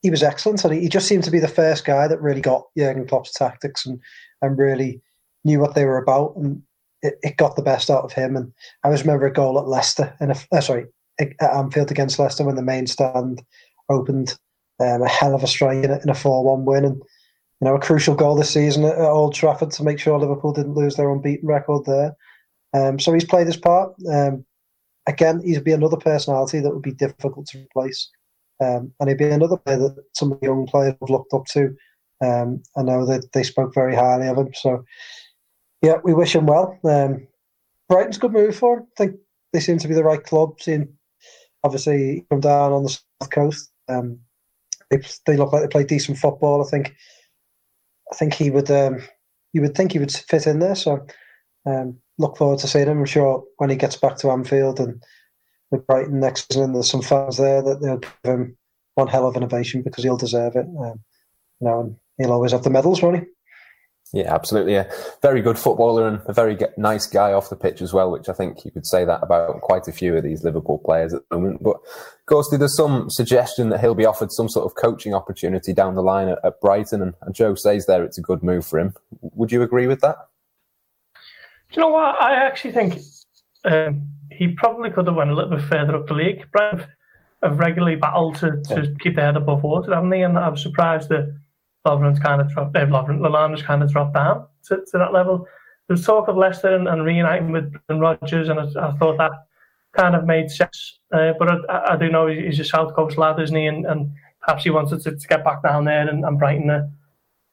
[0.02, 2.66] he was excellent, and he, just seemed to be the first guy that really got
[2.76, 4.00] Jurgen Klopp's tactics and
[4.42, 5.00] and really
[5.44, 6.62] knew what they were about, and
[7.02, 8.37] it, it got the best out of him.
[8.37, 8.52] And
[8.83, 10.87] I always remember a goal at Leicester, in a, uh, sorry,
[11.20, 13.42] at Anfield against Leicester when the main stand
[13.88, 14.38] opened.
[14.81, 18.16] Um, a hell of a strike in a, 4-1 win, and you know a crucial
[18.16, 21.85] goal this season at Old Trafford to make sure Liverpool didn't lose their unbeaten record
[21.85, 22.16] there.
[22.74, 23.94] Um, so he's played his part.
[24.11, 24.44] Um,
[25.06, 28.11] again, he'd be another personality that would be difficult to replace.
[28.62, 31.74] Um, and he'd be another player that some young players have looked up to.
[32.22, 34.50] Um, I know that they spoke very highly of him.
[34.54, 34.85] So,
[35.82, 36.78] yeah, we wish him well.
[36.85, 37.26] Um,
[37.88, 38.87] Brighton's a good move for him.
[38.87, 39.16] I think
[39.52, 40.61] they seem to be the right club.
[40.61, 40.88] Seeing,
[41.64, 44.20] obviously, from down on the south coast, um,
[44.90, 46.64] they they look like they play decent football.
[46.64, 46.94] I think.
[48.12, 48.70] I think he would.
[48.70, 49.00] Um,
[49.52, 50.76] you would think he would fit in there.
[50.76, 51.04] So,
[51.66, 52.98] um, look forward to seeing him.
[52.98, 55.03] I'm sure when he gets back to Anfield and
[55.70, 58.57] with Brighton next season, there's some fans there that they'll give him
[58.94, 60.66] one hell of an ovation because he'll deserve it.
[60.66, 61.01] Um,
[61.61, 63.27] you know, and he'll always have the medals, won't he?
[64.14, 64.75] Yeah, absolutely.
[64.75, 64.90] A
[65.22, 68.35] very good footballer and a very nice guy off the pitch as well, which I
[68.35, 71.38] think you could say that about quite a few of these Liverpool players at the
[71.38, 71.62] moment.
[71.62, 75.72] But of course, there's some suggestion that he'll be offered some sort of coaching opportunity
[75.72, 78.92] down the line at, Brighton, and Joe says there it's a good move for him.
[79.22, 80.16] Would you agree with that?
[81.72, 82.20] Do you know what?
[82.22, 83.00] I actually think
[83.64, 86.44] um, he probably could have went a little bit further up the league.
[86.52, 86.87] Brent
[87.42, 88.94] have regularly battled to, to yeah.
[89.00, 90.22] keep their head above water, haven't they?
[90.22, 91.35] And I was surprised that
[91.87, 95.46] Lovren's kind of dropped, uh, Lovren, Lallana's kind of dropped down to, to that level.
[95.88, 99.32] There was talk of Leicester and, and reuniting with Rodgers, and I, I, thought that
[99.92, 101.00] kind of made sense.
[101.11, 103.66] Uh, but I, I, do know he's a South Coast lad, isn't he?
[103.66, 106.68] And, and perhaps he wanted to, to, get back down there and, and Brighton.
[106.68, 106.87] Uh,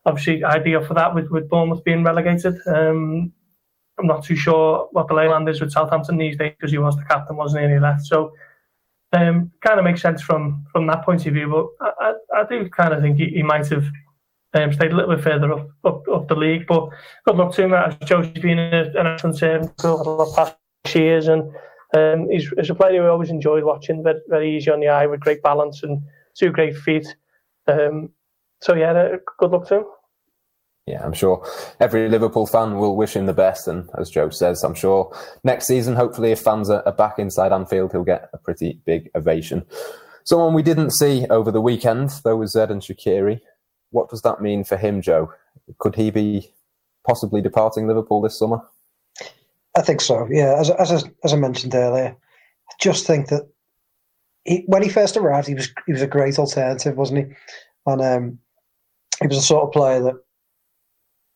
[0.05, 2.55] obviously, ideal for that with, with Bournemouth being relegated.
[2.67, 3.31] Um,
[3.99, 6.95] I'm not too sure what the leyland is with Southampton these days because he was
[6.95, 7.65] the captain, wasn't he?
[7.65, 8.05] And he left.
[8.05, 8.31] So,
[9.11, 11.49] um, kind of makes sense from from that point of view.
[11.79, 13.85] But I, I, I do kind of think he, he might have
[14.53, 16.65] um, stayed a little bit further up, up, up the league.
[16.67, 16.89] But
[17.25, 17.73] good luck to him.
[17.73, 20.55] As Joe's been an excellent servant for the past
[20.95, 21.43] years, and
[21.95, 24.03] um, he's, he's a player we always enjoyed watching.
[24.03, 26.01] Very, very easy on the eye with great balance and
[26.37, 27.07] two great feet.
[27.67, 28.09] Um,
[28.61, 29.85] so yeah, uh, good luck to him
[30.85, 31.45] yeah, I'm sure
[31.79, 33.67] every Liverpool fan will wish him the best.
[33.67, 37.91] And as Joe says, I'm sure next season, hopefully, if fans are, back inside Anfield,
[37.91, 39.65] he'll get a pretty big ovation.
[40.23, 43.39] Someone we didn't see over the weekend, though, was Xherdan Shaqiri.
[43.91, 45.31] What does that mean for him, Joe?
[45.77, 46.51] Could he be
[47.07, 48.59] possibly departing Liverpool this summer?
[49.77, 50.27] I think so.
[50.31, 52.15] Yeah, as as I, as I mentioned earlier,
[52.69, 53.47] I just think that
[54.43, 57.35] he, when he first arrived, he was he was a great alternative, wasn't he?
[57.85, 58.39] And um,
[59.21, 60.15] he was a sort of player that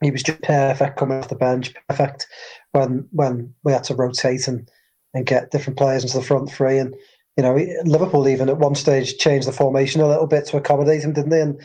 [0.06, 2.28] he was just perfect coming off the bench, perfect
[2.72, 4.70] when when we had to rotate and,
[5.14, 6.78] and get different players into the front three.
[6.78, 6.96] And
[7.38, 11.04] you know, Liverpool even at one stage changed the formation a little bit to accommodate
[11.04, 11.42] him, didn't they?
[11.42, 11.60] And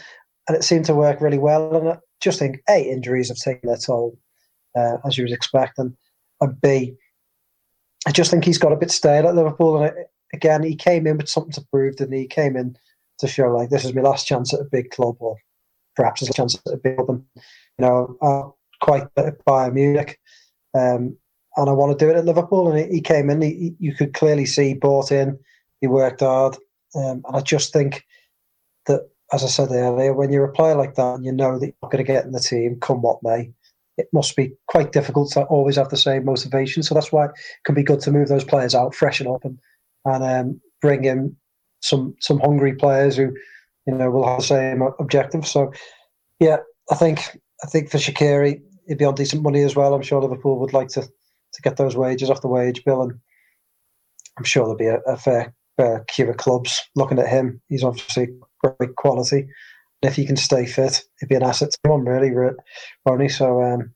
[0.48, 1.76] and it seemed to work really well.
[1.76, 4.18] And I just think a injuries have taken their toll,
[4.76, 5.94] uh, as you would expect, and
[6.40, 6.94] and b
[8.06, 9.82] I just think he's got a bit stale at Liverpool.
[9.82, 9.92] And
[10.32, 12.20] again, he came in with something to prove, didn't he?
[12.20, 12.76] He came in
[13.18, 15.36] to show like this is my last chance at a big club, or
[15.98, 17.10] perhaps there's a chance big club.
[17.10, 18.44] And you know, uh,
[18.80, 20.18] quite at Bayern Munich.
[20.74, 21.16] Um,
[21.56, 22.70] and I want to do it at Liverpool.
[22.70, 25.38] And he came in, he, you could clearly see, bought in,
[25.80, 26.56] he worked hard.
[26.94, 28.04] Um, and I just think
[28.86, 31.66] that, as I said earlier, when you're a player like that and you know that
[31.66, 33.52] you're going to get in the team, come what may,
[33.96, 36.84] it must be quite difficult to always have the same motivation.
[36.84, 37.32] So that's why it
[37.64, 39.58] can be good to move those players out, freshen up, and
[40.04, 41.36] and um, bring in
[41.80, 43.34] some some hungry players who,
[43.88, 45.46] you know, will have the same objective.
[45.46, 45.72] So,
[46.40, 46.58] yeah,
[46.90, 49.94] I think I think for Shaqiri, he'd be on decent money as well.
[49.94, 53.18] I'm sure Liverpool would like to to get those wages off the wage bill, and
[54.36, 57.62] I'm sure there'll be a, a fair, fair queue of clubs looking at him.
[57.68, 58.28] He's obviously
[58.62, 59.48] great quality,
[60.02, 62.30] and if he can stay fit, it'd be an asset to him, really,
[63.06, 63.30] Ronnie.
[63.30, 63.94] So, um,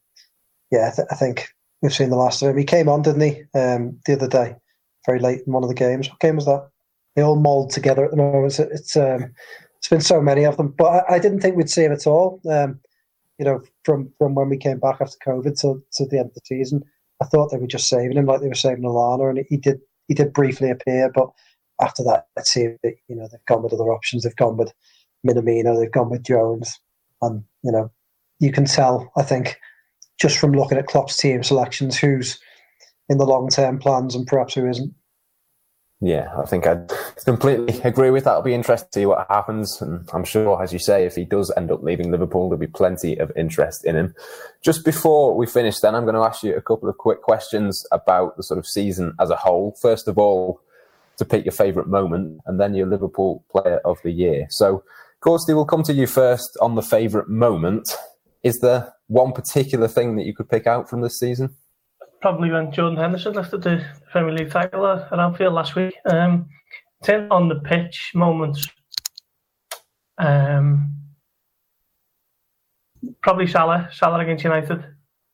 [0.70, 1.48] yeah, I, th- I, think
[1.82, 2.56] we've seen the last of him.
[2.56, 4.56] He came on, didn't he, um, the other day,
[5.04, 6.08] very late in one of the games.
[6.08, 6.66] What game was that?
[7.14, 8.58] They all mould together at the moment.
[8.58, 9.34] It's it's, um,
[9.82, 12.06] it's been so many of them, but I, I, didn't think we'd see him at
[12.06, 12.40] all.
[12.48, 12.78] Um,
[13.36, 16.34] you know, from from when we came back after COVID to, to the end of
[16.34, 16.84] the season.
[17.20, 19.80] I thought they were just saving him like they were saving Alana, and he did
[20.06, 21.30] he did briefly appear, but
[21.80, 24.22] after that, seemed that you know they've gone with other options.
[24.22, 24.72] They've gone with
[25.26, 26.78] Minamino, they've gone with Jones,
[27.20, 27.90] and you know
[28.38, 29.10] you can tell.
[29.16, 29.58] I think
[30.20, 32.38] just from looking at Klopp's team selections, who's
[33.08, 34.94] in the long term plans and perhaps who isn't.
[36.04, 36.80] Yeah, I think I
[37.24, 38.32] completely agree with that.
[38.32, 39.80] It'll be interesting to see what happens.
[39.80, 42.66] And I'm sure, as you say, if he does end up leaving Liverpool, there'll be
[42.66, 44.14] plenty of interest in him.
[44.62, 47.86] Just before we finish, then, I'm going to ask you a couple of quick questions
[47.92, 49.76] about the sort of season as a whole.
[49.80, 50.60] First of all,
[51.18, 54.48] to pick your favourite moment, and then your Liverpool player of the year.
[54.50, 54.82] So,
[55.20, 57.96] Gorsty, we'll come to you first on the favourite moment.
[58.42, 61.54] Is there one particular thing that you could pick out from this season?
[62.22, 65.92] Probably when Jordan Henderson lifted the Premier League title at Anfield last week.
[66.06, 66.48] Um,
[67.02, 68.66] ten on the pitch moments.
[70.18, 70.96] Um,
[73.22, 74.84] probably Salah, Salah against United.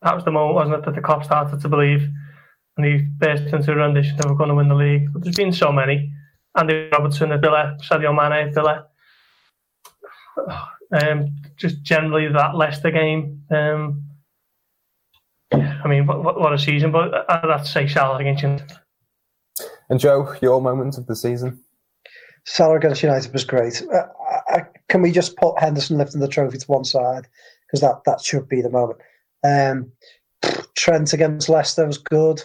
[0.02, 2.08] That was the moment, wasn't it, that the Kop started to believe,
[2.76, 5.12] and he burst into a rendition that we're going to win the league.
[5.12, 6.10] But there's been so many.
[6.56, 8.86] Andy Robertson Villa, Sadio Mane Villa.
[11.02, 13.42] Um, just generally that Leicester game.
[13.50, 14.07] Um,
[15.52, 16.92] I mean, what, what a season!
[16.92, 18.72] But I'd have to say Salah against United.
[19.88, 21.62] And Joe, your moment of the season?
[22.44, 23.82] Salah against United was great.
[23.92, 24.06] Uh,
[24.48, 27.26] I, can we just put Henderson lifting the trophy to one side
[27.66, 29.00] because that that should be the moment.
[29.44, 29.92] Um,
[30.76, 32.42] Trent against Leicester was good.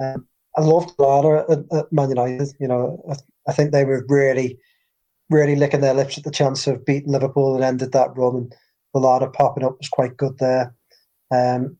[0.00, 2.48] Um, I loved Lana at, at, Man United.
[2.58, 4.58] You know, I, I, think they were really,
[5.30, 8.36] really licking their lips at the chance of beating Liverpool and ended that run.
[8.36, 8.54] And
[8.94, 10.74] Lallana popping up was quite good there.
[11.30, 11.76] Um,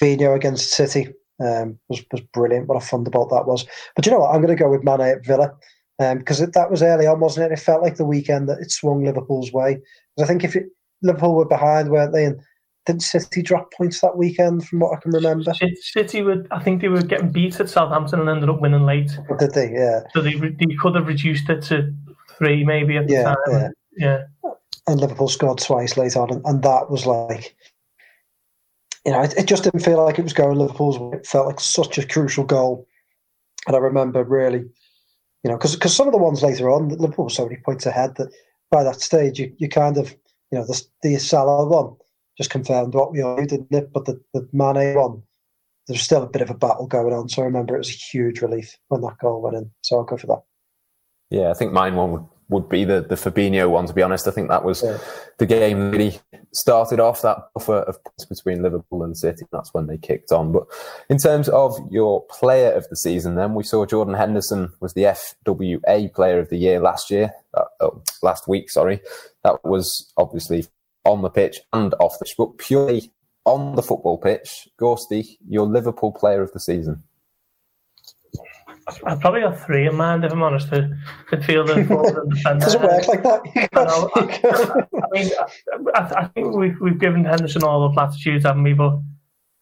[0.00, 1.08] Fabinho against City
[1.40, 2.68] um, was was brilliant.
[2.68, 3.66] What a thunderbolt that was.
[3.96, 4.34] But you know what?
[4.34, 5.52] I'm going to go with Mane at Villa
[5.98, 7.54] because um, that was early on, wasn't it?
[7.54, 9.80] It felt like the weekend that it swung Liverpool's way.
[10.16, 10.66] Because I think if it,
[11.02, 12.24] Liverpool were behind, weren't they?
[12.24, 12.40] And
[12.86, 15.52] didn't City drop points that weekend, from what I can remember?
[15.82, 19.10] City would, I think they were getting beat at Southampton and ended up winning late.
[19.30, 19.72] Oh, did they?
[19.72, 20.00] Yeah.
[20.14, 21.94] So they they could have reduced it to
[22.38, 23.36] three maybe at the yeah, time.
[23.48, 23.68] Yeah.
[23.96, 24.22] yeah.
[24.86, 27.54] And Liverpool scored twice later on, and, and that was like
[29.04, 31.18] you know, it, it, just didn't feel like it was going Liverpool's way.
[31.18, 32.86] It felt like such a crucial goal.
[33.66, 34.64] And I remember really,
[35.42, 38.30] you know, because some of the ones later on, Liverpool so many points ahead that
[38.70, 40.10] by that stage, you, you kind of,
[40.50, 41.96] you know, the, the Salah one
[42.36, 43.92] just confirmed what we all knew, didn't it?
[43.92, 45.22] But the, the Mane one,
[45.86, 47.28] there's still a bit of a battle going on.
[47.28, 49.70] So I remember it was a huge relief when that goal went in.
[49.82, 50.42] So I'll go for that.
[51.30, 54.28] Yeah, I think mine one would would be the, the Fabinho one, to be honest.
[54.28, 54.98] I think that was yeah.
[55.38, 56.20] the game that really
[56.52, 59.46] started off that buffer of points between Liverpool and City.
[59.52, 60.52] That's when they kicked on.
[60.52, 60.64] But
[61.08, 65.04] in terms of your player of the season, then we saw Jordan Henderson was the
[65.04, 69.00] FWA player of the year last year, uh, oh, last week, sorry.
[69.44, 70.66] That was obviously
[71.04, 73.12] on the pitch and off the pitch, but purely
[73.44, 74.68] on the football pitch.
[74.78, 77.04] Gorsty, your Liverpool player of the season.
[79.04, 80.70] I've probably got three in mind, if I'm honest.
[80.70, 80.96] The
[81.30, 82.64] midfielder, forward, and defender.
[82.64, 83.68] Does it work like that?
[84.92, 85.30] I, I mean,
[85.94, 88.72] I, I, think we've, we've given Henderson all the platitudes, haven't we?
[88.72, 88.98] But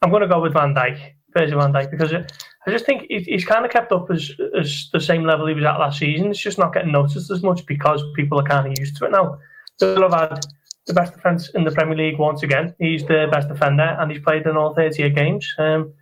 [0.03, 0.99] I'm going to go with Van Dijk,
[1.37, 5.01] Virgil Van Dijk, because I just think he's kind of kept up as, as the
[5.01, 6.31] same level he was at last season.
[6.31, 9.11] It's just not getting noticed as much because people are kind of used to it
[9.11, 9.39] now.
[9.77, 10.47] Still have had
[10.87, 12.75] the best defence in the Premier League once again.
[12.79, 15.55] He's the best defender, and he's played in all 38 games.
[15.59, 15.93] Um,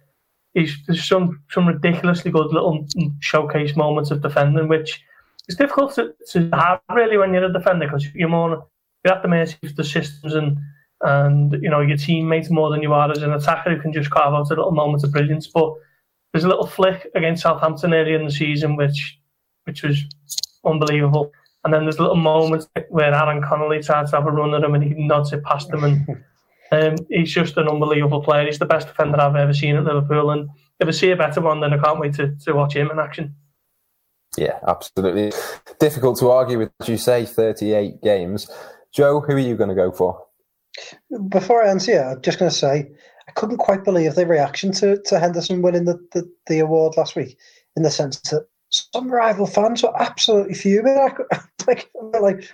[0.56, 2.86] he's there's some some ridiculously good little
[3.20, 5.02] showcase moments of defending, which
[5.48, 8.66] is difficult to, to have really when you're a defender because you're more
[9.04, 10.56] you're at the mercy of the systems and
[11.02, 14.10] and you know your teammates more than you are as an attacker who can just
[14.10, 15.46] carve out a little moments of brilliance.
[15.46, 15.74] But
[16.32, 19.18] there's a little flick against Southampton earlier in the season which
[19.64, 20.02] which was
[20.64, 21.32] unbelievable.
[21.64, 24.74] And then there's little moments where Aaron Connolly tries to have a run at him
[24.74, 25.82] and he nods it past him.
[25.82, 26.06] And
[26.72, 28.46] um, he's just an unbelievable player.
[28.46, 30.30] He's the best defender I've ever seen at Liverpool.
[30.30, 30.48] And
[30.80, 32.98] if I see a better one, then I can't wait to, to watch him in
[32.98, 33.34] action.
[34.36, 35.32] Yeah, absolutely.
[35.78, 38.50] Difficult to argue with, as you say, 38 games.
[38.92, 40.22] Joe, who are you going to go for?
[41.28, 42.90] Before I answer, I'm just going to say
[43.28, 47.16] I couldn't quite believe the reaction to, to Henderson winning the, the, the award last
[47.16, 47.38] week,
[47.76, 50.96] in the sense that some rival fans were absolutely fuming.
[51.66, 52.44] like, like,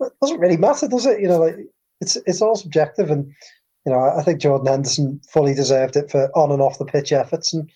[0.00, 1.20] it doesn't really matter, does it?
[1.20, 1.56] You know, like
[2.00, 3.26] it's it's all subjective, and
[3.86, 7.12] you know, I think Jordan Henderson fully deserved it for on and off the pitch
[7.12, 7.70] efforts, and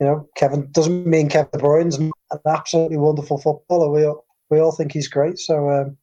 [0.00, 2.10] you know, Kevin doesn't mean Kevin De Bruyne's an
[2.46, 3.90] absolutely wonderful footballer.
[3.90, 5.96] We all, we all think he's great, so um,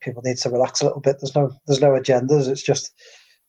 [0.00, 1.16] people need to relax a little bit.
[1.20, 2.48] There's no there's no agendas.
[2.48, 2.92] It's just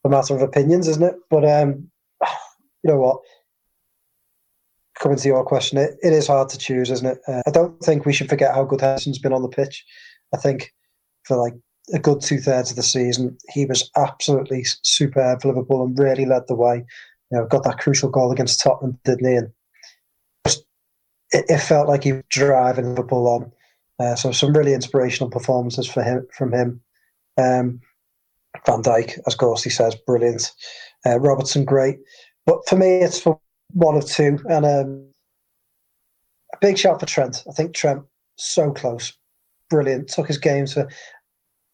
[0.04, 1.16] a matter of opinions, isn't it?
[1.28, 1.90] But um,
[2.82, 3.20] you know what?
[5.00, 7.18] coming to your question, it, it is hard to choose, isn't it?
[7.26, 9.84] Uh, I don't think we should forget how good Henderson's been on the pitch.
[10.32, 10.72] I think
[11.24, 11.54] for like
[11.92, 16.26] a good two thirds of the season, he was absolutely superb for Liverpool and really
[16.26, 16.84] led the way.
[17.30, 19.34] You know, got that crucial goal against Tottenham, didn't he?
[19.36, 19.52] And
[20.46, 20.64] just,
[21.32, 23.52] it, it, felt like he was driving Liverpool on.
[23.98, 26.80] Uh, so some really inspirational performances for him from him.
[27.36, 27.80] Um,
[28.66, 30.52] Van Dijk, as Gorsty says, brilliant.
[31.06, 31.98] Uh, Robertson, great.
[32.46, 33.38] But for me, it's for
[33.72, 35.08] one of two, and um,
[36.52, 37.44] a big shot for Trent.
[37.48, 38.02] I think Trent
[38.36, 39.12] so close,
[39.68, 40.08] brilliant.
[40.08, 40.88] Took his game to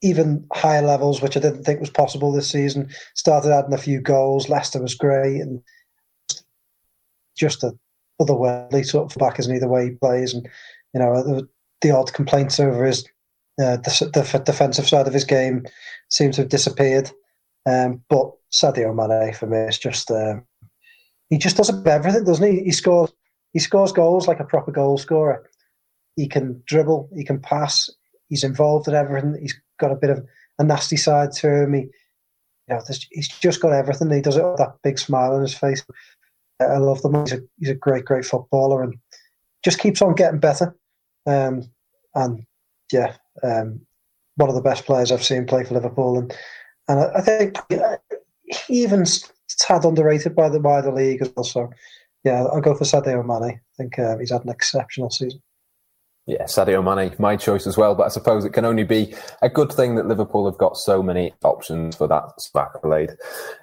[0.07, 2.89] even higher levels, which I didn't think was possible this season.
[3.15, 4.49] Started adding a few goals.
[4.49, 5.63] Leicester was great, and
[7.37, 7.73] just a
[8.21, 9.59] otherworldly sort of back, isn't he?
[9.59, 10.49] The way he plays, and
[10.95, 11.49] you know the,
[11.83, 13.05] the odd complaints over his
[13.61, 15.65] uh, the, the, defensive side of his game
[16.11, 17.11] seem to have disappeared.
[17.67, 20.11] Um, but Sadio Mane for me is just.
[20.11, 20.47] Um,
[21.29, 22.63] he just does everything, doesn't he?
[22.63, 23.13] He scores
[23.53, 25.49] he scores goals like a proper goal scorer.
[26.15, 27.91] He can dribble, he can pass,
[28.29, 29.37] he's involved in everything.
[29.41, 30.25] He's got a bit of
[30.59, 31.75] a nasty side to him.
[31.75, 34.11] He, you know, he's just got everything.
[34.11, 35.85] He does it with that big smile on his face.
[36.61, 38.95] I love the He's a, he's a great, great footballer and
[39.65, 40.75] just keeps on getting better.
[41.27, 41.71] Um,
[42.15, 42.45] and
[42.93, 43.81] yeah, um,
[44.37, 46.19] one of the best players I've seen play for Liverpool.
[46.19, 46.35] And
[46.89, 47.57] and I, I think
[48.69, 49.05] he even
[49.59, 51.45] tad underrated by the wider league as well.
[51.45, 51.71] So,
[52.25, 53.55] yeah, I'll go for Sadio Mane.
[53.55, 55.43] I think uh, he's had an exceptional season.
[56.29, 57.95] Yeah, Sadio Mane, my choice as well.
[57.95, 61.01] But I suppose it can only be a good thing that Liverpool have got so
[61.01, 63.13] many options for that accolade.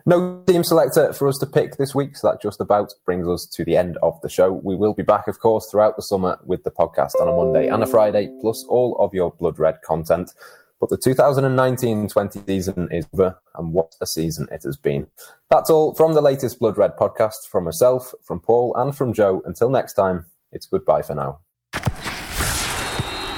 [0.05, 3.45] No team selector for us to pick this week, so that just about brings us
[3.47, 4.53] to the end of the show.
[4.53, 7.67] We will be back, of course, throughout the summer with the podcast on a Monday
[7.67, 10.31] and a Friday, plus all of your Blood Red content.
[10.79, 15.07] But the 2019-20 season is over, and what a season it has been.
[15.49, 19.41] That's all from the latest Blood Red podcast from myself, from Paul, and from Joe.
[19.45, 21.39] Until next time, it's goodbye for now.